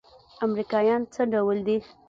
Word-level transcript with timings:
امريکايان 0.45 1.01
څه 1.13 1.21
ډول 1.33 1.57
دي. 1.67 1.77